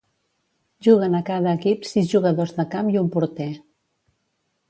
Juguen 0.87 1.17
a 1.17 1.21
cada 1.27 1.51
equip 1.59 1.85
sis 1.89 2.09
jugadors 2.15 2.55
de 2.61 2.67
camp 2.73 2.91
i 2.95 2.99
un 3.05 3.13
porter. 3.17 3.51